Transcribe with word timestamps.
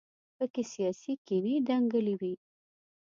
په 0.37 0.45
کې 0.53 0.63
سیاسي 0.73 1.13
کینې 1.25 1.55
دنګلې 1.67 2.15
وي. 2.19 2.33